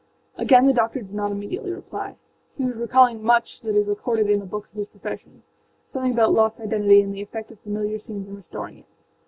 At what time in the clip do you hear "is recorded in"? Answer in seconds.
3.75-4.39